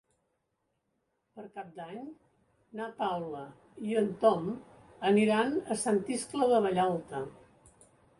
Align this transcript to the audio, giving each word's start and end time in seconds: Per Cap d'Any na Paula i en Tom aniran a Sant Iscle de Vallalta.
Per 1.39 1.43
Cap 1.57 1.67
d'Any 1.75 2.07
na 2.79 2.87
Paula 3.01 3.41
i 3.89 3.93
en 4.01 4.09
Tom 4.23 4.47
aniran 5.11 5.53
a 5.77 5.77
Sant 5.83 6.01
Iscle 6.17 6.49
de 6.55 6.63
Vallalta. 6.67 7.21